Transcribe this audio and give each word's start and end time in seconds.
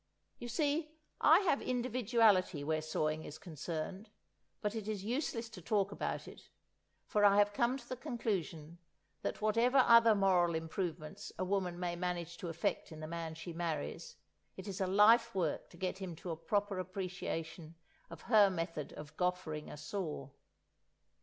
You 0.39 0.47
see, 0.47 0.95
I 1.19 1.41
have 1.41 1.61
individuality 1.61 2.63
where 2.63 2.81
sawing 2.81 3.23
is 3.23 3.37
concerned, 3.37 4.09
but 4.59 4.73
it 4.73 4.87
is 4.87 5.03
useless 5.05 5.47
to 5.49 5.61
talk 5.61 5.91
about 5.91 6.27
it, 6.27 6.49
for 7.05 7.23
I've 7.23 7.53
come 7.53 7.77
to 7.77 7.87
the 7.87 7.95
conclusion 7.95 8.79
that 9.21 9.43
whatever 9.43 9.77
other 9.77 10.15
moral 10.15 10.55
improvements 10.55 11.31
a 11.37 11.45
woman 11.45 11.79
may 11.79 11.95
manage 11.95 12.37
to 12.39 12.47
effect 12.49 12.91
in 12.91 12.99
the 12.99 13.05
man 13.05 13.35
she 13.35 13.53
marries, 13.53 14.15
it 14.57 14.67
is 14.67 14.81
a 14.81 14.87
lifework 14.87 15.69
to 15.69 15.77
get 15.77 15.99
him 15.99 16.15
to 16.15 16.31
a 16.31 16.35
proper 16.35 16.79
appreciation 16.79 17.75
of 18.09 18.21
her 18.23 18.49
method 18.49 18.93
of 18.93 19.15
goffering 19.17 19.71
a 19.71 19.77
saw! 19.77 20.31